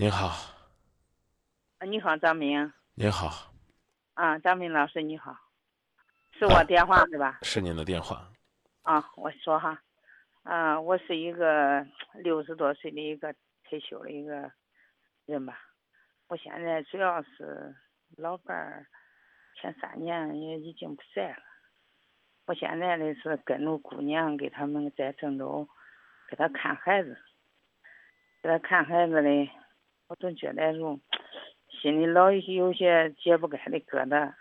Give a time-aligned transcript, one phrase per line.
[0.00, 0.28] 您好，
[1.78, 2.72] 啊，你好，张明。
[2.94, 3.52] 您好，
[4.14, 5.36] 啊，张明老师你好，
[6.38, 7.40] 是我电话是吧？
[7.42, 8.30] 是您的电话。
[8.82, 9.82] 啊，我说哈，
[10.44, 11.84] 啊，我是一个
[12.14, 13.34] 六十多岁的一个
[13.64, 14.48] 退休的一个
[15.26, 15.58] 人吧。
[16.28, 17.74] 我现在主要是
[18.16, 18.86] 老伴儿
[19.60, 21.42] 前三年也已经不在了。
[22.46, 25.68] 我现在的是跟着姑娘给他们在郑州
[26.28, 27.18] 给他看孩子，
[28.40, 29.50] 给他看孩子嘞。
[30.08, 30.98] 我总觉得说，
[31.68, 34.32] 心里老有些解不开的疙瘩。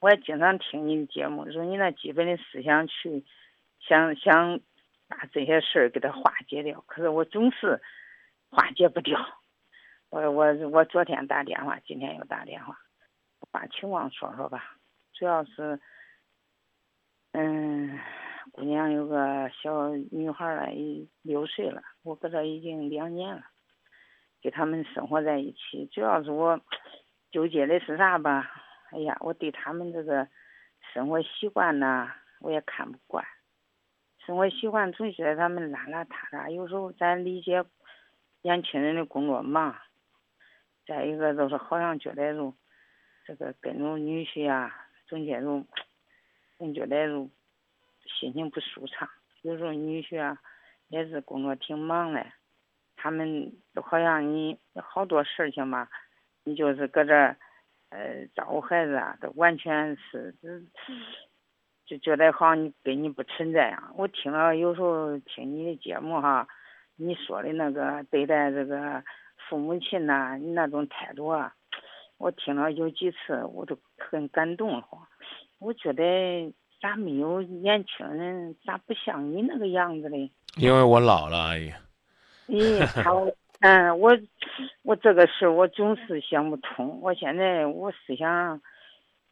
[0.00, 3.24] 我也经常听你的节目，说你那基本的思想去
[3.80, 4.60] 想想
[5.08, 7.80] 把这些事儿给它化解掉，可是我总是
[8.48, 9.18] 化解不掉。
[10.08, 12.78] 我我我昨天打电话，今天又打电话，
[13.50, 14.76] 把情况说说吧。
[15.12, 15.80] 主要是，
[17.32, 17.98] 嗯，
[18.52, 20.72] 姑娘有个小女孩儿了，
[21.22, 23.42] 六岁了，我搁这已经两年了。
[24.42, 26.60] 跟他们生活在一起，主要是我
[27.30, 28.50] 纠结的是啥吧？
[28.90, 30.28] 哎呀，我对他们这个
[30.94, 33.24] 生活习惯呐，我也看不惯。
[34.24, 37.64] 生活习惯总觉得他们邋邋遢遢，有时候咱理解
[38.42, 39.76] 年轻人的工作忙。
[40.86, 42.54] 再一个就是好像觉得就
[43.26, 44.74] 这个跟着女婿啊，
[45.06, 45.66] 总觉着
[46.56, 47.30] 总觉得就
[48.06, 49.08] 心情不舒畅。
[49.42, 50.38] 有时候女婿啊
[50.88, 52.26] 也是工作挺忙的。
[53.00, 55.88] 他们就好像你好多事情嘛，
[56.42, 57.14] 你就是搁这
[57.90, 60.34] 呃照顾孩子啊，都完全是
[61.86, 63.92] 就觉得好像你跟你不存在啊。
[63.96, 66.48] 我听了有时候听你的节目哈，
[66.96, 69.04] 你说的那个对待这个
[69.48, 71.54] 父母亲呐，你那种态度啊，
[72.18, 75.08] 我听了有几次我都很感动哈。
[75.60, 80.32] 我觉得咋没有年轻人咋不像你那个样子嘞？
[80.56, 81.72] 因为我老了，阿姨。
[82.48, 83.12] 咦， 他，
[83.60, 84.10] 嗯，我，
[84.82, 87.00] 我这个事我总是想不通。
[87.02, 88.60] 我现在我思想，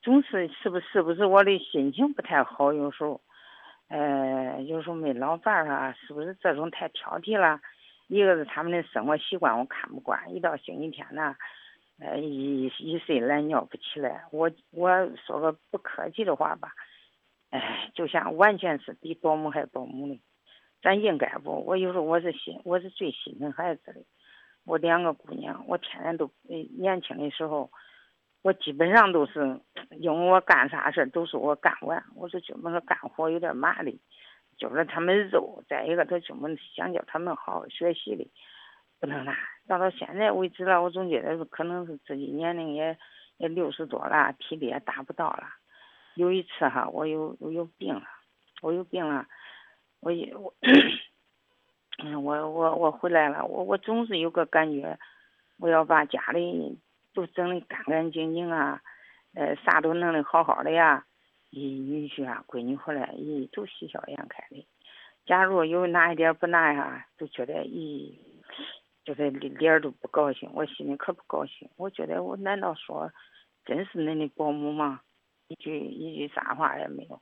[0.03, 2.73] 总是是不是不是我的心情不太好？
[2.73, 3.21] 有时候，
[3.89, 7.59] 呃，有时候没老伴儿啊，是不是这种太挑剔了？
[8.09, 11.35] 一个是他们的生活习惯我看不惯，一到星期天呢，
[11.99, 14.25] 呃，一一睡懒觉不起来。
[14.31, 14.91] 我我
[15.27, 16.73] 说个不客气的话吧，
[17.51, 20.21] 哎，就像完全是比保姆还保姆的。
[20.87, 21.65] 咱应该不？
[21.67, 23.95] 我有时候我是心，我是最心疼孩子的。
[24.65, 26.31] 我两个姑娘，我天天都
[26.79, 27.73] 年轻的时候，
[28.43, 29.61] 我基本上都是
[29.99, 32.01] 因为我干啥事都是我干完。
[32.15, 34.01] 我说就么说干活有点麻利，
[34.57, 35.65] 就是他们肉。
[35.69, 38.31] 再一个，他就么想叫他们好好学习的，
[39.01, 39.37] 不能那。
[39.67, 42.97] 到到现在为止了，我总觉得是可能是自己年龄也
[43.39, 45.49] 也六十多了，体力也达不到了。
[46.15, 48.05] 有一次哈，我有我有病了，
[48.63, 49.27] 我有病了。
[50.01, 50.55] 我也我，
[51.99, 54.99] 嗯，我我我回来了，我我总是有个感觉，
[55.59, 56.79] 我要把家里
[57.15, 58.83] 都整的干干净净啊，
[59.35, 61.07] 呃，啥都弄得好好的呀，
[61.51, 64.67] 咦，女婿啊，闺女回来，咦，都喜笑颜开的。
[65.25, 68.15] 假如有哪一点不那呀，都觉得咦，
[69.05, 71.69] 就是脸都不高兴，我心里可不高兴。
[71.77, 73.11] 我觉得我难道说
[73.65, 75.01] 真是恁的保姆吗？
[75.49, 77.21] 一句一句啥话也没有，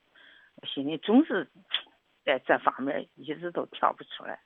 [0.55, 1.47] 我心里总是。
[2.25, 4.39] 在这方面一直都跳不出来，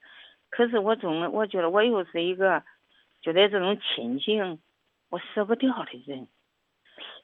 [0.49, 2.61] 可是我总我觉得我又是一个
[3.21, 4.61] 觉得这种亲情
[5.09, 6.27] 我舍不掉的人，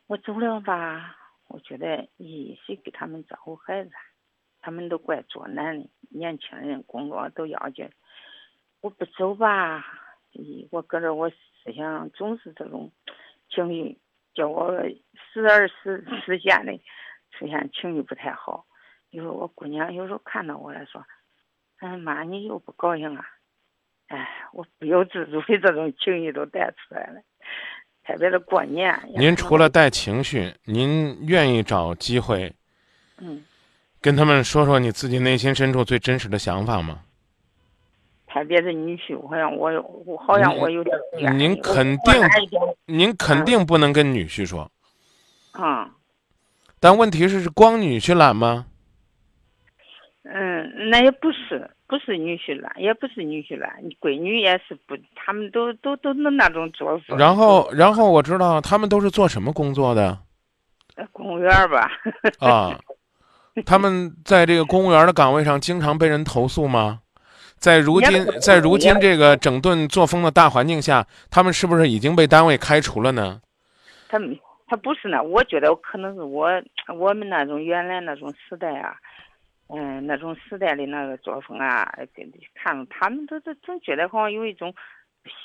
[0.07, 1.17] 我走了吧，
[1.49, 3.91] 我觉得咦谁给他们照顾孩子？
[4.61, 7.89] 他们都怪做难的，年轻人工作都要紧，
[8.81, 9.85] 我不走吧，
[10.31, 12.91] 咦我搁这我思想总是这种
[13.49, 13.99] 情绪，
[14.33, 14.71] 叫我
[15.33, 16.75] 时而时时间的
[17.31, 18.65] 出现情绪不太好。
[19.15, 21.01] 有时候我姑娘有时候看到我来说
[21.79, 23.21] ：“哎，妈，你又不高兴了。”
[24.07, 27.21] 哎，我不由自主的 这种情绪都带出来了。
[28.05, 28.93] 特别是过年。
[29.17, 32.53] 您除了带情绪，您愿意找机会，
[33.17, 33.43] 嗯，
[34.01, 36.99] 跟他们说说你自己内心深处最真实的想法吗？
[38.27, 39.71] 特别是女婿，好像我
[40.05, 40.93] 我好像我有点
[41.37, 42.13] 您肯定，
[42.85, 44.69] 您肯定不能跟女婿说。
[45.53, 45.89] 啊。
[46.81, 48.67] 但问题是，是光女婿懒吗？
[50.27, 53.67] 嗯，那也不是，不是女婿了，也不是女婿了，
[54.01, 57.15] 闺女也是不，他们都都都能那种做法。
[57.15, 60.17] 然后，然后我知道他们都是做什么工作的？
[61.11, 61.91] 公务员吧。
[62.41, 62.75] 啊，
[63.67, 67.01] 他们在这个公务员的岗位上经常被人投诉吗？
[67.57, 73.39] 在如今，在如今这个整顿作风的大环境下，他们是不是已经被单位开除了呢？
[74.09, 74.19] 他
[74.67, 76.49] 他不是呢，我觉得可能是我
[76.97, 78.95] 我们那种原来那种时代啊。
[79.67, 84.73] 嗯，那种时代的那个作风啊，跟看他们都都总觉得好像有一种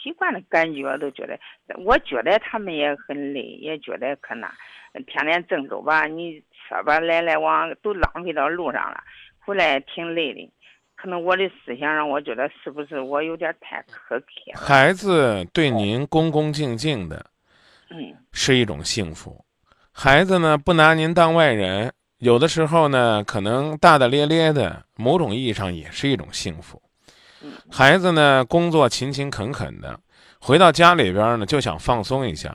[0.03, 1.39] 习惯的感觉，都觉得，
[1.79, 4.53] 我觉得他们也很累，也觉得可难，
[5.07, 6.39] 天天郑州吧，你
[6.69, 9.03] 车吧来来往都浪费到路上了，
[9.39, 10.53] 回来挺累的。
[10.97, 14.23] 可能我的思想让我觉得是不是我有点太苛刻
[14.53, 14.61] 了？
[14.61, 17.25] 孩子对您恭恭敬敬的，
[17.89, 19.43] 嗯，是一种幸福。
[19.93, 21.91] 孩子呢，不拿您当外人，
[22.21, 26.81] 有的时候呢，可能大大咧咧的，某种意义上也是一种幸福。
[27.71, 29.99] 孩子呢，工作勤勤恳恳的，
[30.39, 32.55] 回到家里边呢，就想放松一下。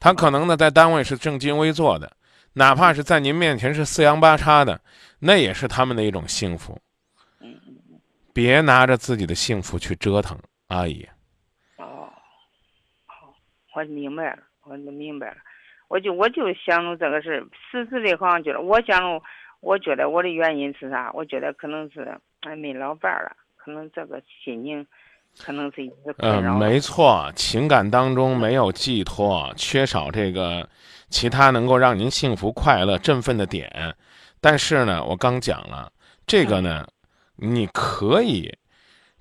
[0.00, 2.10] 他可能呢，在单位是正襟危坐的，
[2.54, 4.80] 哪怕是在您面前是四仰八叉的，
[5.20, 6.76] 那也是他们的一种幸福。
[8.32, 10.36] 别拿着自己的幸福去折腾，
[10.66, 11.06] 阿姨。
[11.76, 12.10] 哦，
[13.06, 13.32] 好，
[13.76, 15.36] 我明白了，我明白了。
[15.88, 19.22] 我就我就想着这个事儿，时时的好像觉得，我想着，
[19.60, 21.10] 我觉得我的原因是啥？
[21.14, 24.86] 我觉得可能是还没老伴儿了，可能这个心情，
[25.38, 26.56] 可能是一直困扰。
[26.56, 30.68] 嗯，没错，情感当中没有寄托，缺少这个
[31.08, 33.94] 其他能够让您幸福、快乐、振奋的点。
[34.40, 35.90] 但是呢，我刚讲了
[36.26, 36.86] 这个呢。
[37.38, 38.50] 你可以，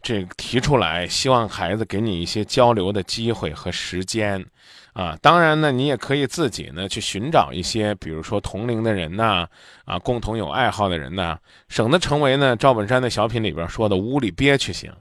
[0.05, 4.45] 这提出来，希望孩子给你一些交流的机会和时间，
[4.93, 9.47] 啊，当然呢，你也可以自己呢去寻找一些，比如说同龄的人呐，
[9.83, 11.35] 啊，共同有爱好的人呐，
[11.69, 14.93] 省得成为呢赵本山的小品里边说的屋里憋屈型。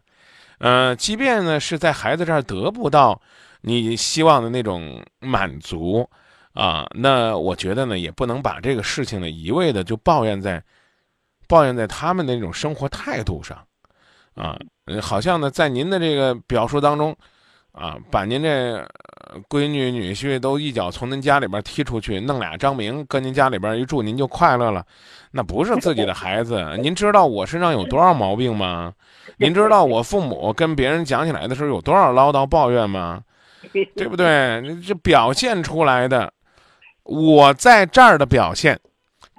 [0.56, 3.20] 呃，即便呢是在孩子这儿得不到
[3.60, 6.08] 你希望的那种满足，
[6.54, 10.64] 啊，那我觉得呢也不能把这个事情呢一味的就抱怨在。
[11.46, 13.62] 抱怨在他们的那种生活态度上，
[14.34, 14.58] 啊，
[15.00, 17.14] 好像呢，在您的这个表述当中，
[17.72, 18.84] 啊，把您这
[19.48, 24.84] 闺女女婿都一脚从您家里边踢出去，弄俩张明搁您家里边一住，您就快乐了？
[25.30, 26.76] 那不是自己的孩子。
[26.80, 28.92] 您知道我身上有多少毛病吗？
[29.36, 33.22] 您知道我父母跟别人讲起来的时候有多少唠叨抱怨吗？
[33.96, 34.62] 对不对？
[34.86, 36.32] 这表现出来的，
[37.02, 38.78] 我在这儿的表现。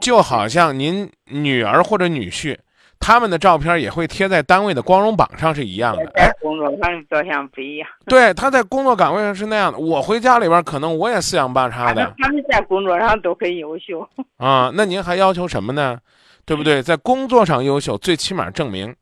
[0.02, 2.58] 就好像您女儿或者女婿，
[3.06, 6.12] 他们的照片也会贴在单位的光荣榜上是一样的。
[6.16, 7.88] 哎，工作上表现不一样。
[8.08, 9.78] 对，他在工作岗位上是那样的。
[9.78, 12.12] 我回家里边可能我也四仰八叉的。
[12.18, 14.02] 他们在工作上都很优秀。
[14.38, 16.00] 啊，那您还要求什么呢？
[16.46, 16.82] 对不对？
[16.82, 18.96] 在工作上优秀，最起码证明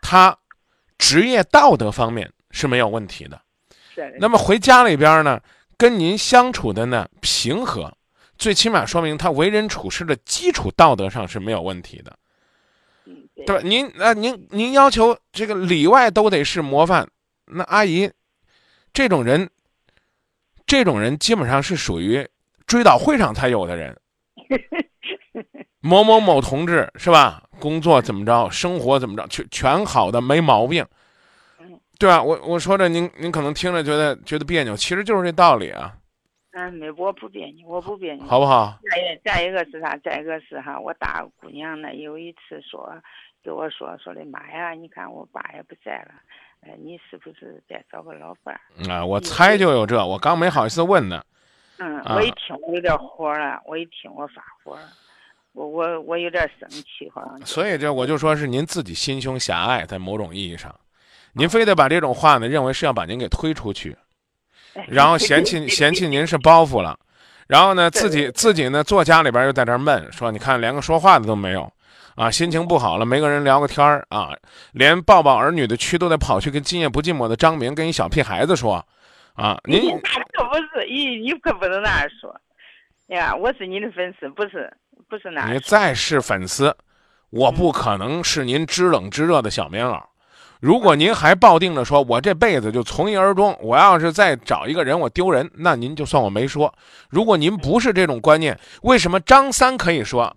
[0.00, 0.34] 他
[0.96, 3.38] 职业道德方面是没有问题的。
[3.94, 4.16] 是。
[4.18, 5.38] 那么回家里边呢，
[5.76, 7.92] 跟您相处的呢平和。
[8.38, 12.16] 最起码说明他为人处事的基础道德上是没有问题的，
[13.46, 13.62] 对吧？
[13.64, 17.08] 您那，您您要求这个里外都得是模范，
[17.46, 18.10] 那阿姨，
[18.92, 19.48] 这种人，
[20.66, 22.26] 这种人基本上是属于
[22.66, 23.98] 追悼会上才有的人。
[25.80, 27.42] 某某某同志是吧？
[27.58, 30.86] 工作怎么着，生活怎么着，全全好的没毛病，
[31.98, 32.22] 对吧？
[32.22, 35.96] 我我说的您您可能听着觉得觉得别扭，其实就是这道理啊。
[36.52, 38.78] 嗯，没，我不别扭，我不别扭，好不好？
[38.90, 39.96] 再一再一个是啥？
[40.04, 42.92] 再一个是哈，我大姑娘呢，有一次说，
[43.44, 46.14] 跟我说说的妈呀，你看我爸也不在了，
[46.60, 48.90] 哎，你是不是再找个老伴儿？
[48.90, 51.22] 啊，我猜就有这，我刚没好意思问呢。
[51.78, 54.88] 嗯，我一听我有点火了，我一听我发火了，
[55.52, 57.44] 我我我有点生气，好像。
[57.44, 60.72] 所以这我就说是您自己心胸狭隘，在某种意义上，
[61.32, 63.96] 您非得把这种话呢，认为是要把您给推出去。
[64.86, 66.98] 然后嫌弃 嫌弃您是包袱了，
[67.46, 71.70] 然后呢自己自己呢坐家里边又在这闷，说你看连个说话的都没有，
[72.14, 74.30] 啊心情不好了没个人聊个天儿啊，
[74.72, 78.84] 连抱抱儿女的区都得跑去跟今夜不寂寞的张明跟一小屁孩子说，
[79.34, 82.34] 啊您可不是，咦你可不能那样说，
[83.08, 84.72] 呀我是你的粉丝，不是
[85.08, 85.54] 不是那样。
[85.54, 86.76] 你再是粉丝，
[87.30, 90.02] 我不可能是您知冷知热的小棉袄。
[90.60, 96.72] 如果您还抱定着说，我这辈子就从一而终，我要是再找一个人我丢人，那您就算我没说。
[97.08, 100.36] 如果您不是这种观念，为什么张三可以说，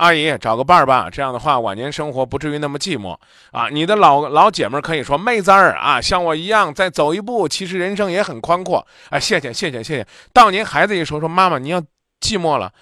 [0.00, 1.10] 阿姨找个伴儿吧？
[1.12, 3.14] 这样的话，晚年生活不至于那么寂寞
[3.52, 3.68] 啊。
[3.68, 8.86] 你的老老姐们可以说，妹子儿啊，像我一样再走一步，其实人生也很宽阔。
[9.10, 10.06] 哎，谢谢谢谢谢谢。
[10.32, 11.80] 到您孩子一说说妈妈，您要
[12.20, 12.72] 寂寞了，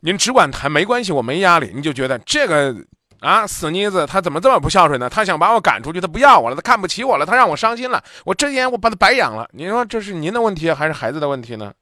[0.00, 1.72] 您只管谈，没关系，我没压力。
[1.74, 2.76] 你就觉得这个。
[3.20, 5.10] 啊，死妮子，她怎么这么不孝顺呢？
[5.10, 9.44] 她想把我赶出去，她不要我了，她看不起我了，她让我伤心了，我睁眼我把她白养了。
[9.52, 11.72] 你说这是您的问题还是孩子的问题呢？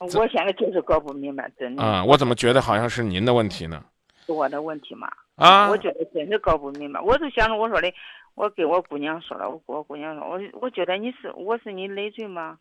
[0.00, 1.82] 我现在就是搞不明白，真的。
[1.84, 3.80] 啊，我怎么觉得好像是您的问题呢？
[4.26, 5.08] 是我的问题嘛？
[5.36, 7.00] 啊，我觉得真是搞不明白。
[7.00, 7.92] 我就想着我说的，
[8.34, 12.58] 我跟我姑娘说了，我跟我姑娘说，我我觉得你是我是你累赘吗？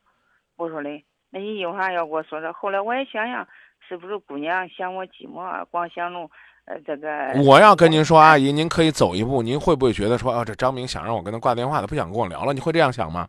[0.58, 0.90] 我说的，
[1.30, 2.52] 那你有啥要跟我说的？
[2.54, 3.48] 后来我也想想，
[3.88, 6.30] 是不是姑娘嫌我寂寞，光想着。
[6.66, 7.10] 呃，这个
[7.46, 9.42] 我要跟您说，阿姨，您可以走一步。
[9.42, 12.54] 您会不会觉得说，啊，这张明想让我跟他挂电话，他不想跟我聊了？
[12.54, 13.28] 你会这样想吗？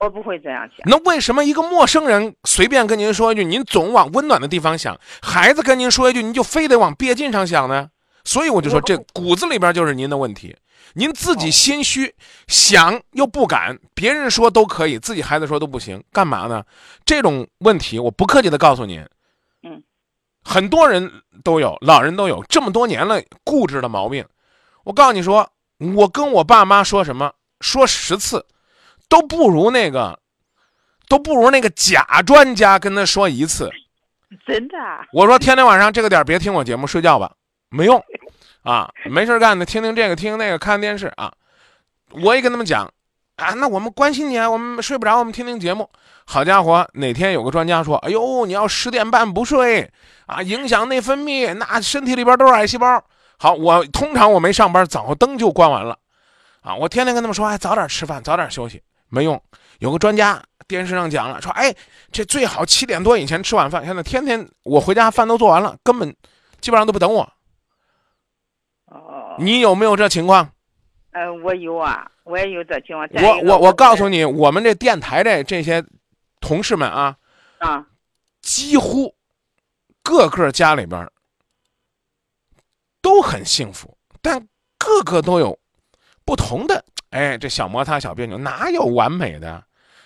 [0.00, 0.78] 我不会这样想。
[0.84, 7.88] 那为什么一个陌生人随便跟您说一句，您总往温暖的地方想；孩子跟您说一句，您就非得往别劲上想呢？
[8.24, 10.56] 所以我就说，这骨子里边就是您的问题。
[10.94, 12.14] 您自己心虚，
[12.48, 16.64] 想又不敢，别人说都可以，自己孩子说都不行，干嘛呢？
[17.04, 19.06] 这种问题，我不客气的告诉您，
[19.62, 19.82] 嗯，
[20.42, 21.10] 很多人
[21.44, 24.24] 都有，老人都有，这么多年了，固执的毛病。
[24.84, 25.48] 我告诉你说，
[25.94, 28.44] 我跟我爸妈说什么，说十次，
[29.10, 30.18] 都不如那个，
[31.08, 33.68] 都不如那个假专家跟他说一次。
[34.46, 34.76] 真的？
[35.12, 37.32] 我说天天晚上这个点别听我节目，睡觉吧，
[37.68, 38.02] 没用。
[38.62, 41.32] 啊，没事干的，听听这个，听听那个，看电视啊。
[42.10, 42.88] 我也跟他们讲，
[43.36, 45.88] 啊，那我们关心你啊，我们睡不着，我们听听节目。
[46.26, 49.90] 好家伙，哪天有个专家说，哎呦，你要十点半不睡
[50.26, 53.02] 啊，影响内分泌，那身体里边都是癌细胞。
[53.38, 55.98] 好，我通常我没上班，早灯就关完了，
[56.60, 59.40] 啊，我天天跟他们说，哎，早点吃饭，早点休息，没用。
[59.80, 61.74] 有个专家电视上讲了，说，哎，
[62.10, 63.84] 这最好七点多以前吃晚饭。
[63.84, 66.14] 现在天天我回家饭都做完了，根本
[66.60, 67.30] 基本上都不等我。
[69.38, 70.52] 你有没有这情况？
[71.12, 73.08] 呃，我有啊，我也有这情况。
[73.14, 75.82] 我我我告诉你，我们这电台的这些
[76.40, 77.16] 同事们啊，
[77.58, 77.86] 啊，
[78.42, 79.14] 几乎
[80.02, 81.10] 个个家里边
[83.00, 84.46] 都很幸福，但
[84.78, 85.58] 个个都有
[86.24, 89.62] 不同的哎，这小摩擦、小别扭，哪有完美的？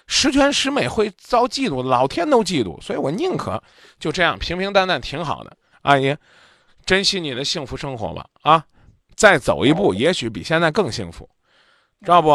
[0.06, 3.62] 十全十美会遭嫉妒，老天都嫉妒，所以我宁可
[3.98, 5.56] 就这样平平淡淡，挺好的。
[5.82, 6.16] 阿姨，
[6.84, 8.64] 珍惜你的幸福生活吧，啊。
[9.16, 11.28] 再走一步，也许比现在更幸福，
[12.00, 12.30] 知道不？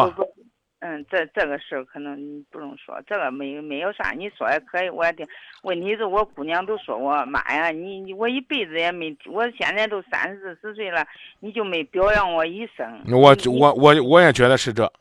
[0.89, 5.27] 嗯，这这个事儿可能不用说，这个没没有啥，你说也可以，我也听。
[5.61, 11.05] 问题是我姑娘都说我妈呀，你你我一辈子也没，我现在都三四十岁了，
[11.41, 13.03] 你就没表扬我一声。
[13.11, 14.91] 我我我我也觉得是这。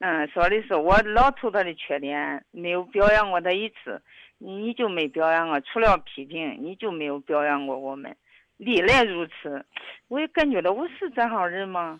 [0.00, 4.02] 嗯，说的是我老图他的缺点，没有表扬过他一次，
[4.36, 8.14] 你就没表扬我，除了批评，你就没有表扬过我们。
[8.58, 9.64] 历来如此，
[10.08, 11.98] 我也感觉到我是这号人吗？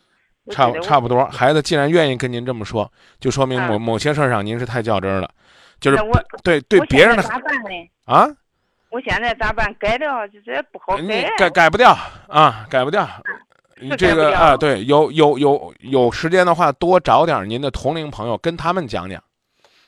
[0.50, 5.30] 差差不多，孩子既然愿意跟您这么说，就说明某某些事儿上您是太较真了，
[5.80, 5.98] 就是
[6.42, 7.70] 对对别人的咋办呢？
[8.04, 8.28] 啊？
[8.90, 9.74] 我现在咋办？
[9.78, 11.30] 改掉就这不好改。
[11.38, 11.96] 改改不掉
[12.28, 13.08] 啊，改不掉。
[13.96, 19.22] 这个啊，对，有有有有时间的话，多找点您的同龄朋友，跟他们讲讲。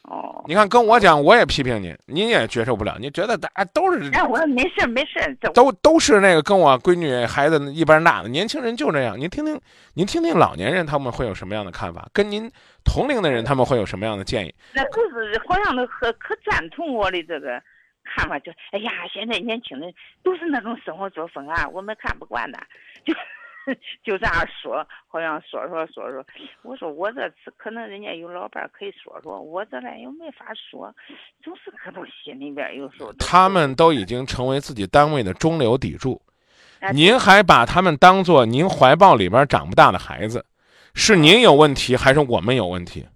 [0.04, 2.98] 哦，你看跟我讲，我也批评你，你也接受不了。
[3.00, 4.10] 你觉得大家都是？
[4.12, 9.18] 哎，我没事没事，都都是那个跟我闺女孩子一般大的年轻人就这样。
[9.18, 9.58] 您听听，
[9.94, 12.06] 您听听老年人他们会有什么样的看法？
[12.12, 12.50] 跟您
[12.84, 14.54] 同龄的人他们会有什么样的建议？
[14.74, 17.58] 那都是好像都可可赞同我的这个
[18.04, 19.90] 看法，就哎呀，现在年轻人
[20.22, 22.58] 都是那种生活作风啊，我们看不惯的，
[23.06, 23.14] 就。
[24.04, 26.24] 就这样说，好像说说说说。
[26.62, 30.94] 我说我这次可能人家有老伴可以说说，我这来又没法说，
[31.42, 33.12] 总是可能心里边有时候。
[33.14, 36.20] 他们都已经成为自己单位的中流砥柱，
[36.92, 40.44] 您还把他们当做您怀抱里边长不大的孩子，
[40.94, 43.06] 是您有问题还是我们有问题？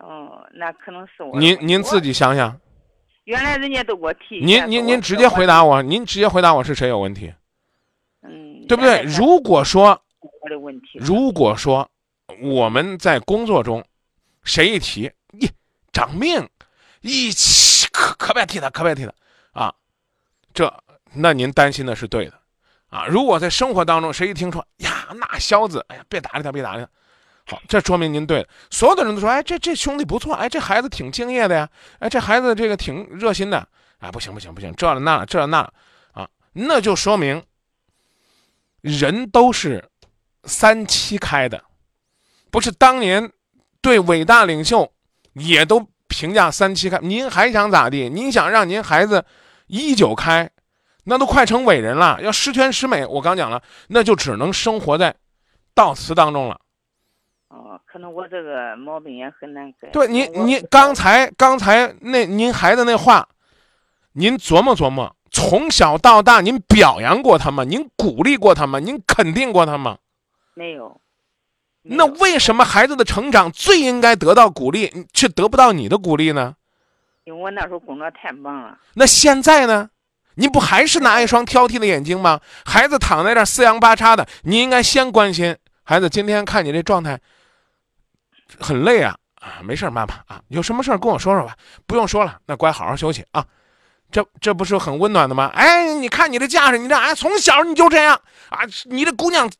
[0.00, 1.38] 哦，那可能是我。
[1.38, 2.60] 您您自己想想。
[3.24, 4.40] 原来人家都给我提。
[4.44, 7.32] 您您您直接回答我，您直接回答我是谁有问题？
[8.72, 9.02] 嗯，对不对？
[9.02, 10.00] 如果说，
[10.94, 11.88] 如果说
[12.40, 13.84] 我们在工作中，
[14.44, 15.48] 谁一提，咦，
[15.92, 16.48] 长命，
[17.02, 19.12] 一起可可别提他，可别提他
[19.52, 19.74] 啊，
[20.54, 20.72] 这
[21.12, 22.32] 那您担心的是对的
[22.88, 23.06] 啊。
[23.06, 26.88] 如果在生活当中，谁一听说呀，那小子，哎呀，别搭理他，别搭理他，
[27.54, 28.46] 好，这说明您对。
[28.70, 35.72] 所有的人都说，哎，这这兄弟不错，哎，这孩子挺敬业的呀，哎，这孩子这个挺热心的，哎，不行不行不行，这了那了这了那了
[36.12, 37.42] 啊，那就说明。
[38.82, 39.82] 人都是
[40.44, 41.64] 三七开的，
[42.50, 43.30] 不是当年
[43.80, 44.92] 对伟大领袖
[45.32, 46.98] 也都评价三七开。
[46.98, 48.10] 您还想咋地？
[48.10, 49.24] 您想让您孩子
[49.68, 50.50] 一九开，
[51.04, 52.20] 那都快成伟人了。
[52.20, 55.14] 要十全十美，我刚讲了，那就只能生活在
[55.74, 56.60] 悼词当中了。
[57.48, 59.88] 哦，可能我这个毛病也很难改。
[59.90, 63.28] 对，您您刚才刚才那您孩子那话，
[64.12, 65.14] 您琢磨琢磨。
[65.32, 67.64] 从小到大，您表扬过他吗？
[67.64, 68.78] 您鼓励过他吗？
[68.78, 69.98] 您肯定过他吗？
[70.54, 71.00] 没有。
[71.84, 76.54] 那为什么孩子的成长最应该得到鼓励，却得不到你的鼓励呢？
[77.24, 78.78] 因为我那时候工作太忙了。
[78.94, 79.88] 那现在呢？
[80.34, 82.40] 您不还是拿一双挑剔的眼睛吗？
[82.64, 86.08] 孩子躺在这四仰八叉的，你应该先关心孩子。
[86.08, 87.20] 今天看你这状态，
[88.58, 89.60] 很累啊啊！
[89.62, 91.56] 没事，妈妈啊，有什么事跟我说说吧。
[91.86, 93.44] 不用说了，那乖，好好休息啊。
[94.12, 95.50] 这这不是很温暖的吗？
[95.54, 98.14] 哎，你看你的架势，你这哎，从小你就这样
[98.50, 98.60] 啊！
[98.84, 99.50] 你这姑娘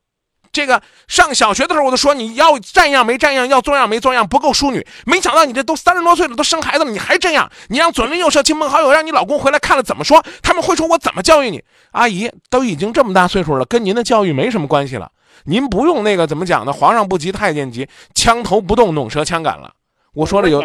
[0.52, 4.86] 这个上小学的时候我都说你要站样没站样，要做样没做样，不够淑女。
[5.06, 7.50] 没想到你这都三十多岁了，都生孩子了，你还这样？
[7.68, 10.22] 你让左邻右舍、亲朋好友，让你老公回来看了怎么说？
[10.42, 11.64] 他们会说我怎么教育你？
[11.92, 15.10] 阿姨都已经这么大岁数了，跟您的教育没什么关系了。
[15.44, 16.72] 您不用那个怎么讲呢？
[16.72, 19.72] 皇上不急太监急，枪头不动，弄折枪杆了。
[20.12, 20.62] 我说的有。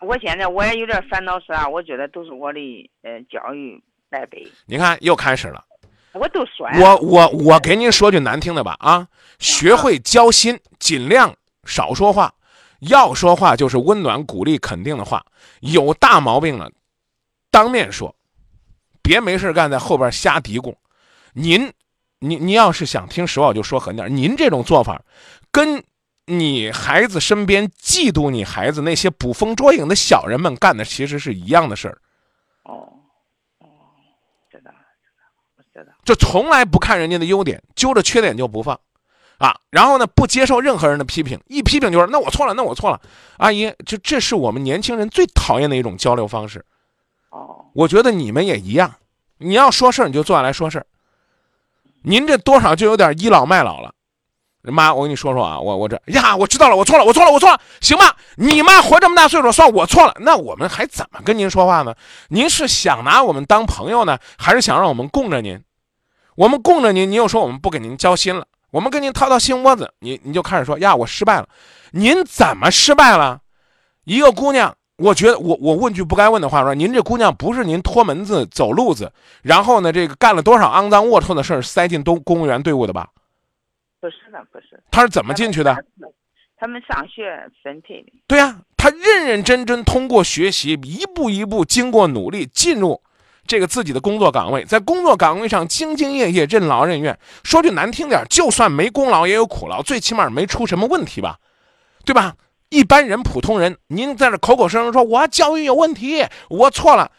[0.00, 2.60] 我现在我也有点烦恼，是啊，我觉得都是我的
[3.02, 4.46] 呃教育败北。
[4.66, 5.64] 你看又开始了。
[6.12, 6.68] 我都说。
[6.78, 11.34] 我我我给您说句难听的吧啊，学会交心，尽量
[11.64, 12.34] 少说话，
[12.80, 15.24] 要说话就是温暖、鼓励、肯定的话。
[15.60, 16.70] 有大毛病了，
[17.50, 18.14] 当面说，
[19.02, 20.74] 别没事干在后边瞎嘀咕。
[21.32, 21.72] 您，
[22.18, 24.14] 您您要是想听实话，我就说狠点。
[24.14, 25.02] 您这种做法，
[25.50, 25.82] 跟。
[26.26, 31.98] 你孩子身边嫉妒你孩子那些捕风捉影的小人们干的其实是一样的事儿。
[32.64, 32.92] 哦，
[33.58, 33.66] 哦，
[34.50, 35.92] 知道，知道，知道。
[36.04, 38.80] 就从来不看人家的优点，揪着缺点就不放，
[39.38, 43.00] 啊，然后呢，不接受任何人的批评，一批评就是那我错了，那我错了。
[43.36, 46.64] 阿姨，就这是我们年轻人最讨厌的一种交流方式。
[47.30, 48.96] 哦，我觉得你们也一样。
[49.38, 50.86] 你要说事儿，你就坐下来说事儿。
[52.02, 53.94] 您这多少就有点倚老卖老了。
[54.72, 58.16] 妈，我跟你说说啊，我我这呀，我知道了，我错了，我错了，我错了，行吧？
[58.36, 61.94] 你妈活这么大岁数，算我错了，那我们还怎么跟您说话呢？
[62.28, 65.60] 您是想拿我们当朋友呢，还是想让我们供着您？
[66.36, 71.48] 我们供着您，您又说我们不给您交心了，我们跟您掏掏心窝子，你你就开始说呀，我失败了。
[71.92, 73.40] 您怎么失败了？
[74.04, 79.10] 一个姑娘，我觉得我我问句不该问的话，说您这姑娘不是您托门子走路子，
[79.42, 83.08] 然后呢，这个干了多少肮脏龌龊的事塞进都公务员队伍的吧？
[84.00, 84.82] 不是的，不是。
[84.90, 85.76] 他是怎么进去的？
[86.58, 88.12] 他们上学分配的。
[88.26, 93.02] 对呀，他认认真真通过学习，一步一步经过努力进入
[93.46, 97.18] 这个自己的工作岗位，在工作岗位上兢兢业业、任劳任怨。
[97.44, 101.38] 说句难听点，就算没功劳也有苦劳，最起码没出什么问题吧？
[102.04, 102.36] 对吧？
[102.68, 107.12] 一般人、普通人，您在这口口声声说我教育有问题，我错了，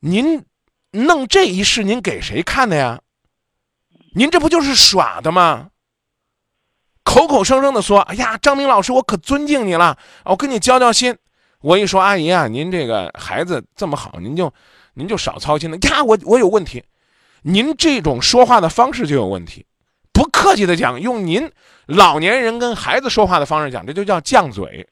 [0.00, 0.44] 您
[0.92, 3.00] 弄这一事，您给谁看的呀？
[4.14, 5.70] 您这不就是耍的吗？
[7.06, 11.16] 口口声声的说：“哎呀，张明老师，我可尊敬你了，我跟你交交心。”
[11.62, 14.52] 我一说：“阿姨啊，您这个孩子这么好，您就
[14.94, 16.82] 您就少操心了。”呀，我我有问题，
[17.42, 19.64] 您这种说话的方式就有问题。
[20.12, 21.48] 不客气的讲，用您
[21.86, 24.86] 老年人跟孩子说话的方式讲，这就叫犟嘴。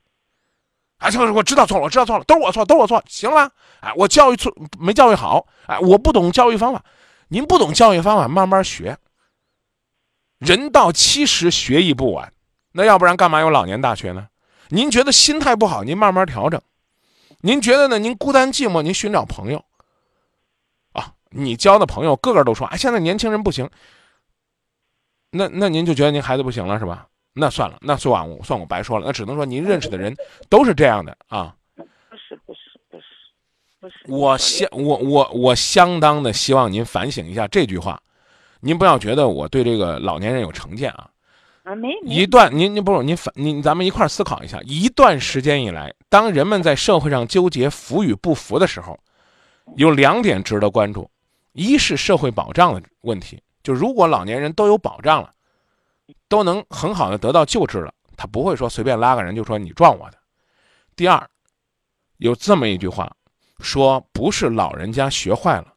[0.98, 3.50] 啊，就是我知道错了，我知道错了，都是我错，都是我错，行了。
[3.81, 6.81] 哎，我教育错没教育好，哎，我不懂教育方法，
[7.29, 8.96] 您不懂教育方法，慢慢学。
[10.44, 12.33] 人到七十学艺不晚，
[12.72, 14.28] 那要不然干嘛有老年大学呢？
[14.68, 16.61] 您觉得心态不好，您慢慢调整。
[17.40, 17.98] 您觉得呢？
[17.98, 19.64] 您孤单寂寞，您寻找朋友。
[20.92, 23.68] 啊，你交的朋友个个都说，啊，现在年轻人不行。
[25.30, 27.07] 那那您就觉得您孩子不行了是吧？
[27.33, 29.07] 那算了，那算我算我白说了。
[29.07, 30.14] 那只能说您认识的人
[30.48, 31.54] 都是这样的啊。
[31.74, 31.83] 不
[32.16, 33.04] 是不是不是
[33.80, 33.94] 不是。
[34.09, 38.00] 我相我我我相当的希望您反省一下这句话。
[38.64, 41.11] 您不要觉得我对这个老年人有成见啊！
[41.64, 44.59] 啊，没一段，您您不是您反您，咱们一块儿思考一下。
[44.62, 48.98] 一段时间以来，当人们在社会上纠结服与不服的时候，
[49.77, 51.11] 有两点值得关注：
[51.53, 55.31] 一是社会保障的问题，就如果老年人都有保障了，
[56.27, 60.16] 都能很好的得到救治了，他不会说随便拉个人就说你撞我的；
[60.96, 61.22] 第二，
[62.16, 63.14] 有这么一句话，
[63.61, 65.73] 说不是老人家学坏了。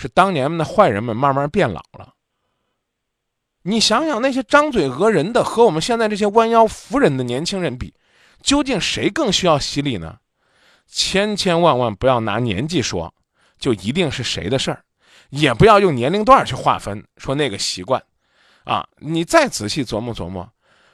[0.00, 2.14] 是当年的坏人们慢慢变老了。
[3.64, 7.92] 你想想，那些张嘴讹人的和我们现在这些弯腰扶人的年轻人比，
[8.42, 10.16] 究竟谁更需要洗礼呢？
[10.86, 13.12] 千千万万不要拿年纪说，
[13.58, 14.84] 就一定是谁的事儿，
[15.28, 18.02] 也不要用年龄段去划分，说那个习惯，
[18.64, 20.50] 啊，你再仔细琢磨琢磨，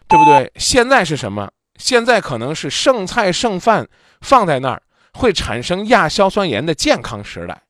[0.08, 0.50] 对不对？
[0.56, 1.48] 现在是什么？
[1.76, 3.88] 现在可能是剩菜剩饭
[4.20, 7.62] 放在那儿会产生亚硝酸盐的健康时代。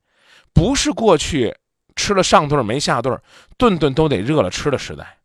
[0.57, 1.55] 不是过去
[1.97, 3.21] 吃了上顿没下顿，
[3.59, 5.19] 顿顿都得热了吃的时代，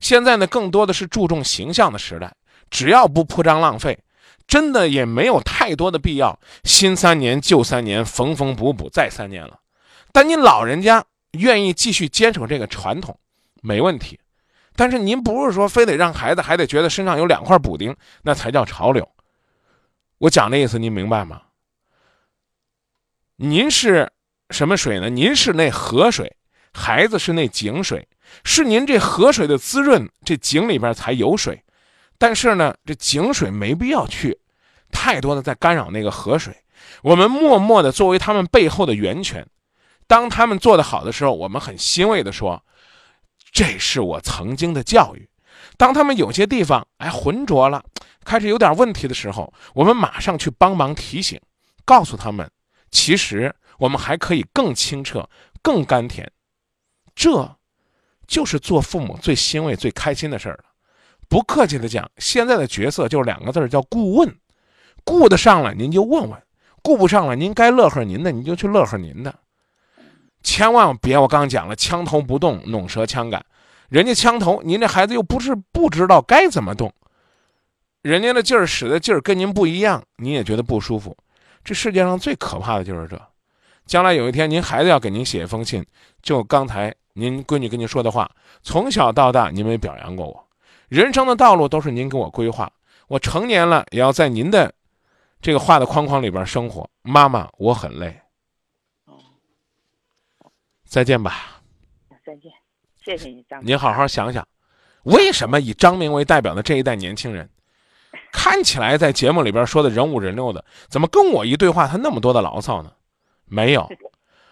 [0.00, 2.34] 现在呢更多的是注重形象的时代。
[2.70, 3.98] 只要不铺张浪费，
[4.46, 6.40] 真的也没有太多的必要。
[6.64, 9.60] 新三年旧三年，缝缝补补再三年了。
[10.12, 13.18] 但您老人家愿意继续坚守这个传统，
[13.60, 14.18] 没问题。
[14.76, 19.06] 但是您不是说非得让孩子还得觉得身上有两块补丁，那才叫潮流。
[20.16, 21.42] 我讲的意思您明白吗？
[23.36, 24.10] 您是。
[24.50, 25.08] 什么水呢？
[25.08, 26.36] 您是那河水，
[26.72, 28.06] 孩子是那井水，
[28.44, 31.62] 是您这河水的滋润，这井里边才有水。
[32.18, 34.38] 但是呢，这井水没必要去
[34.92, 36.54] 太多的在干扰那个河水。
[37.02, 39.46] 我们默默的作为他们背后的源泉，
[40.06, 42.62] 当他们做得好的时候，我们很欣慰的说
[43.52, 45.28] ：“这是我曾经的教育。”
[45.76, 47.82] 当他们有些地方哎浑浊了，
[48.24, 51.40] 开始有点问题的时候，我们马上去帮忙提醒，
[51.84, 52.50] 告诉他们，
[52.90, 55.26] 其实我们还可以更清澈、
[55.62, 56.30] 更甘甜。
[57.14, 57.56] 这，
[58.26, 60.64] 就是做父母最欣慰、最开心的事儿了。
[61.28, 64.36] 不客气的讲，现在的角色就是两个字，叫顾问。
[65.02, 66.38] 顾得上了，您就问问；
[66.82, 69.34] 顾不上了，您该乐呵您的，您就去乐呵您的。
[70.42, 73.44] 千万别，我刚讲了，枪头不动，弄折枪杆。
[73.88, 76.92] 人家枪头，您这孩子又不是不知道该怎么动，
[78.02, 81.16] 人家的劲儿使的劲儿跟您不一样，您也觉得不舒服。
[81.64, 83.20] 这世界上最可怕的就是这。
[83.90, 85.84] 将来有一天，您孩子要给您写一封信，
[86.22, 88.30] 就刚才您闺女跟您说的话，
[88.62, 90.48] 从小到大您没表扬过我，
[90.88, 92.70] 人生的道路都是您给我规划，
[93.08, 94.72] 我成年了也要在您的
[95.42, 96.88] 这个画的框框里边生活。
[97.02, 98.16] 妈妈，我很累。
[100.84, 101.60] 再见吧。
[102.24, 102.52] 再见，
[103.04, 103.60] 谢谢你张。
[103.66, 104.46] 您好好想想，
[105.02, 107.50] 为什么以张明为代表的这一代年轻人，
[108.30, 112.92] 看起来在节目里边说的人五人六的，怎么跟我一对话他那么多的牢骚呢？
[113.50, 113.90] 没有，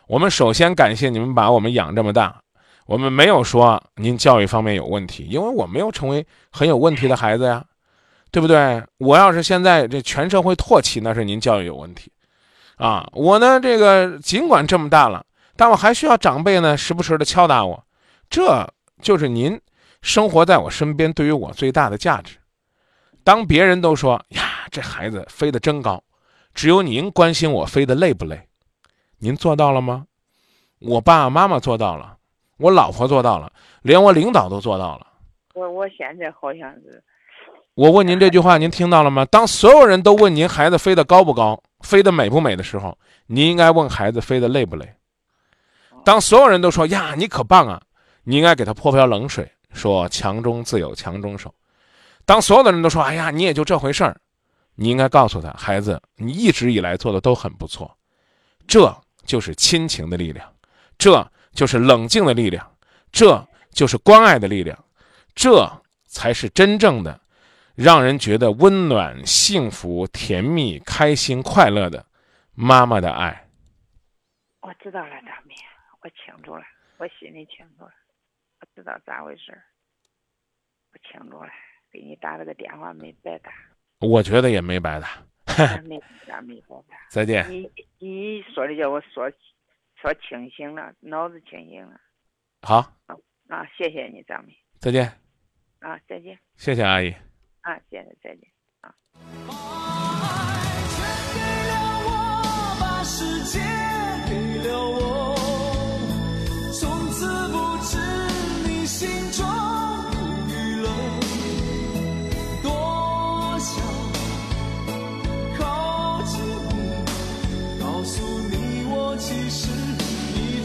[0.08, 2.42] 我们首先感谢你们把我们养这么大，
[2.86, 7.64] 我们没有说您教育方面有问题，因为我没有成为很有问题的孩子呀，
[8.30, 8.82] 对不对？
[8.98, 12.10] 我要是现在这全社会唾弃，那是您教育有问题，
[12.76, 15.24] 啊，我呢这个尽管这么大了。
[15.56, 17.84] 但我还需要长辈呢，时不时的敲打我，
[18.30, 18.64] 这
[19.02, 19.60] 就是您
[20.02, 22.36] 生活在我身边对于我最大的价值。
[23.24, 26.02] 当别人都说呀，这孩子飞得真高，
[26.54, 28.47] 只有您关心我飞得累不累，
[29.18, 30.06] 您做到了吗？
[30.80, 32.16] 我爸爸妈妈做到了，
[32.56, 33.52] 我老婆做到了，
[33.82, 35.06] 连我领导都做到了。
[35.54, 37.02] 我我现在好像是，
[37.74, 39.24] 我问您这句话，您听到了吗？
[39.24, 44.88] 当所有人都问您孩子飞得高不高，飞得美不美的时候，您应该问孩子飞得累不累。
[46.04, 47.82] 当所有人都说呀，你可棒啊，
[48.22, 51.52] 你应该给他泼瓢冷水，说强中自有强中手。
[52.24, 54.16] 当所有的人都说，哎呀，你也就这回事儿，
[54.76, 57.90] 你应该告诉他，孩子，你一直以来做的都很不错。
[58.66, 58.94] 这
[59.28, 60.52] 就是亲情的力量，
[60.96, 62.74] 这就是冷静的力量，
[63.12, 64.82] 这就是关爱的力量，
[65.34, 65.70] 这
[66.06, 67.20] 才是真正的
[67.74, 72.06] 让人觉得温暖、幸福、甜蜜、开心、快乐的
[72.54, 73.46] 妈妈的爱。
[74.62, 75.54] 我知道了，大明。
[76.00, 76.62] 我清楚了，
[76.96, 77.92] 我心里清楚了，
[78.60, 79.62] 我知道咋回事儿，
[80.92, 81.50] 我清楚了。
[81.92, 83.50] 给你打了个电话没白打，
[84.00, 85.08] 我觉得也没白打，
[85.84, 86.94] 没法没办法。
[87.10, 87.48] 再见。
[87.50, 89.30] 你你说的叫我说
[90.00, 92.00] 说清醒了，脑子清醒了。
[92.62, 92.92] 好。
[93.48, 94.54] 啊，谢谢你，张明。
[94.78, 95.06] 再见。
[95.80, 96.38] 啊，再见。
[96.56, 97.10] 谢谢阿姨。
[97.62, 98.48] 啊，谢谢，再见。
[98.80, 99.77] 啊。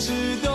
[0.06, 0.12] 直
[0.44, 0.53] 到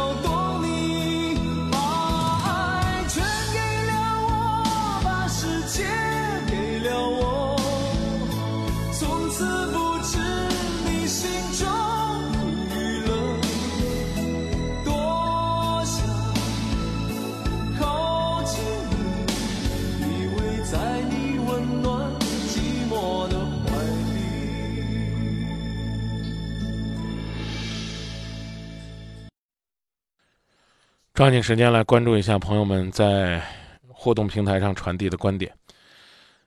[31.18, 33.42] 抓紧时间来关注一下朋友们在
[33.88, 35.52] 互动平台上传递的观点。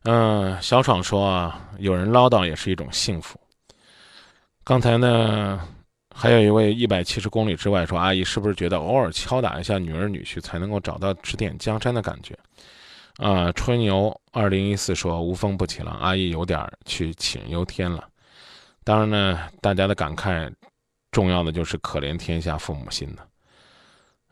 [0.04, 3.38] 嗯，小爽说啊，有人唠叨也是一种幸福。
[4.64, 5.60] 刚才呢，
[6.16, 12.34] 还有一位一百七十公里之外说，阿姨是不是觉得偶尔敲打一下女儿女婿才能够找到指点江山的感觉？
[13.18, 18.08] 啊，春牛二零一四说无风不起浪，阿姨有点去请忧天了。
[18.86, 20.50] 当然呢，大家的感慨，
[21.12, 23.22] 重要的就是可怜天下父母心呢。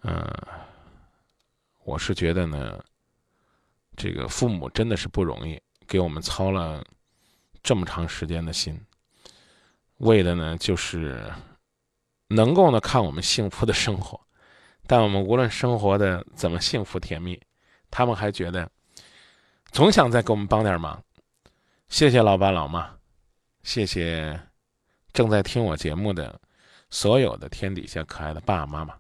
[0.01, 0.25] 嗯，
[1.83, 2.81] 我是觉得呢，
[3.97, 6.83] 这个父母真的是不容易，给我们操了
[7.62, 8.79] 这么长时间的心，
[9.97, 11.29] 为的呢就是
[12.27, 14.19] 能够呢看我们幸福的生活。
[14.88, 17.39] 但我们无论生活的怎么幸福甜蜜，
[17.91, 18.71] 他们还觉得
[19.71, 21.03] 总想再给我们帮点忙。
[21.89, 22.89] 谢谢老爸老妈，
[23.63, 24.39] 谢谢
[25.12, 26.39] 正在听我节目的
[26.89, 28.95] 所有的天底下可爱的爸爸妈妈。